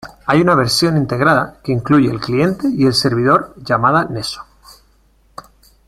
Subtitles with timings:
[0.25, 4.41] Hay una versión integrada que incluye el cliente y el servidor llamada Neso.